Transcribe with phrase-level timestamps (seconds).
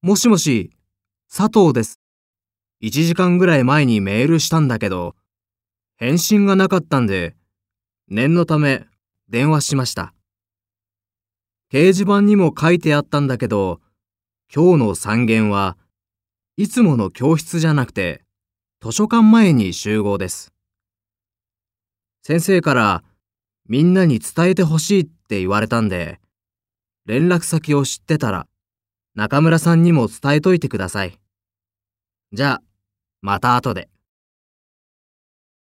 [0.00, 0.70] もしもし、
[1.28, 1.98] 佐藤です。
[2.84, 5.16] 1時間ぐらい前にメールしたんだけど、
[5.96, 7.34] 返信がなかったんで、
[8.06, 8.86] 念のため
[9.28, 10.14] 電話しました。
[11.72, 13.80] 掲示板にも書いてあったんだけど、
[14.54, 15.76] 今日の3限は
[16.56, 18.22] いつもの教室じゃなくて、
[18.80, 20.52] 図書館前に集合です。
[22.22, 23.02] 先生から
[23.68, 26.20] みんなに伝えてほしいって言われたんで、
[27.04, 28.46] 連絡先を知ってたら、
[29.18, 31.18] 中村さんにも伝えといてください。
[32.32, 32.62] じゃあ、
[33.20, 33.88] また後で。